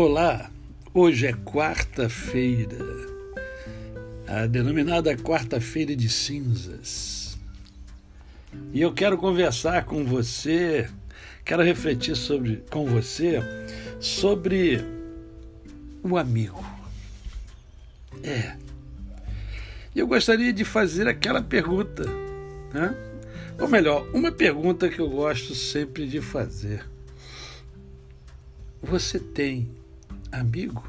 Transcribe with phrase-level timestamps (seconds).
[0.00, 0.48] Olá,
[0.94, 2.78] hoje é quarta-feira,
[4.28, 7.36] a denominada quarta-feira de cinzas.
[8.72, 10.88] E eu quero conversar com você,
[11.44, 13.40] quero refletir sobre, com você
[13.98, 14.84] sobre
[16.00, 16.64] o amigo.
[18.22, 18.54] É.
[19.96, 22.04] E eu gostaria de fazer aquela pergunta,
[22.72, 22.94] né?
[23.60, 26.88] ou melhor, uma pergunta que eu gosto sempre de fazer.
[28.80, 29.76] Você tem
[30.32, 30.82] amigo?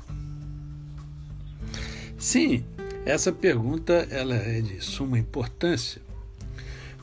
[2.18, 2.64] Sim,
[3.06, 6.02] essa pergunta ela é de suma importância,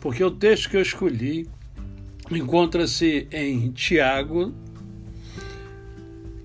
[0.00, 1.48] porque o texto que eu escolhi
[2.30, 4.52] encontra-se em Tiago,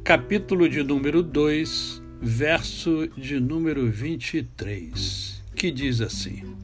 [0.04, 6.56] capítulo de número 2, verso de número 23, que diz assim: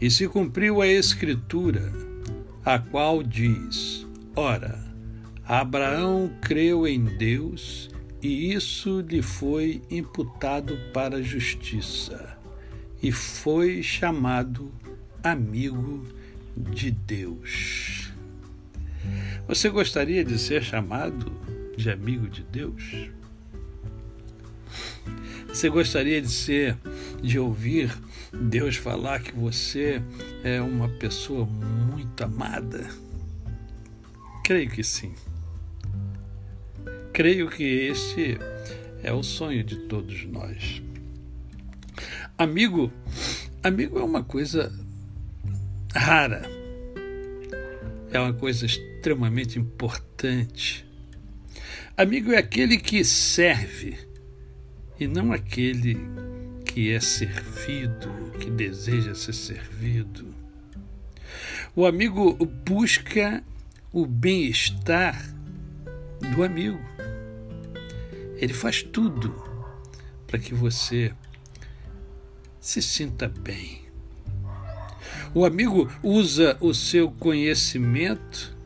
[0.00, 1.92] E se cumpriu a escritura,
[2.64, 4.78] a qual diz: Ora,
[5.46, 7.93] Abraão creu em Deus
[8.24, 12.38] e isso lhe foi imputado para a justiça,
[13.02, 14.72] e foi chamado
[15.22, 16.06] amigo
[16.56, 18.10] de Deus.
[19.46, 21.30] Você gostaria de ser chamado
[21.76, 23.10] de amigo de Deus?
[25.46, 26.78] Você gostaria de ser,
[27.22, 27.94] de ouvir
[28.32, 30.00] Deus falar que você
[30.42, 32.88] é uma pessoa muito amada?
[34.42, 35.14] Creio que sim.
[37.14, 38.36] Creio que este
[39.00, 40.82] é o sonho de todos nós.
[42.36, 42.92] Amigo,
[43.62, 44.72] amigo é uma coisa
[45.94, 46.42] rara.
[48.10, 50.84] É uma coisa extremamente importante.
[51.96, 53.96] Amigo é aquele que serve
[54.98, 55.96] e não aquele
[56.64, 60.34] que é servido, que deseja ser servido.
[61.76, 62.34] O amigo
[62.66, 63.40] busca
[63.92, 65.32] o bem-estar
[66.34, 66.93] do amigo.
[68.36, 69.34] Ele faz tudo
[70.26, 71.14] para que você
[72.60, 73.82] se sinta bem.
[75.34, 78.56] O amigo usa o seu conhecimento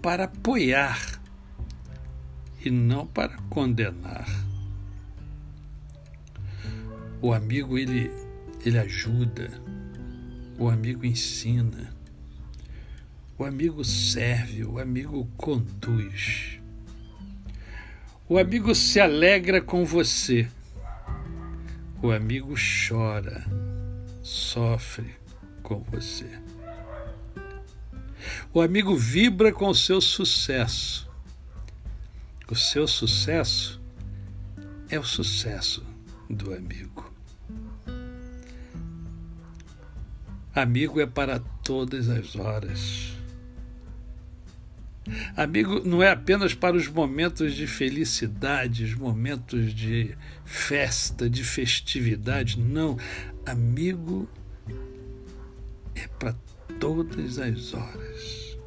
[0.00, 1.20] para apoiar
[2.64, 4.26] e não para condenar.
[7.20, 8.10] O amigo ele
[8.64, 9.48] ele ajuda,
[10.58, 11.94] o amigo ensina,
[13.38, 16.58] o amigo serve, o amigo conduz.
[18.28, 20.48] O amigo se alegra com você.
[22.02, 22.54] O amigo
[22.88, 23.44] chora,
[24.20, 25.14] sofre
[25.62, 26.26] com você.
[28.52, 31.08] O amigo vibra com o seu sucesso.
[32.50, 33.80] O seu sucesso
[34.88, 35.86] é o sucesso
[36.28, 37.12] do amigo.
[40.52, 43.15] Amigo é para todas as horas.
[45.36, 52.58] Amigo não é apenas para os momentos de felicidade, os momentos de festa, de festividade,
[52.58, 52.98] não.
[53.44, 54.28] Amigo
[55.94, 56.34] é para
[56.80, 58.58] todas as horas.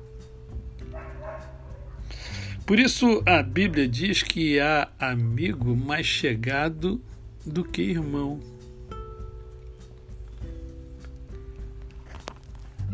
[2.66, 7.02] Por isso a Bíblia diz que há amigo mais chegado
[7.46, 8.40] do que irmão.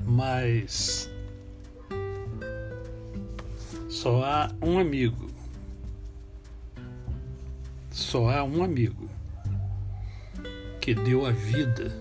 [0.05, 1.09] Mas
[4.05, 5.31] só há um amigo.
[7.89, 9.09] Só há um amigo
[10.79, 11.91] que deu a vida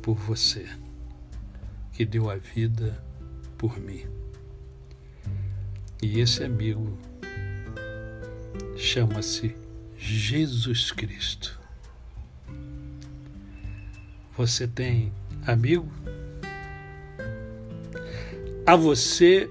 [0.00, 0.66] por você,
[1.92, 3.04] que deu a vida
[3.58, 4.06] por mim.
[6.02, 6.96] E esse amigo
[8.78, 9.54] chama-se
[9.98, 11.60] Jesus Cristo.
[14.38, 15.12] Você tem
[15.46, 15.92] amigo?
[18.66, 19.50] A você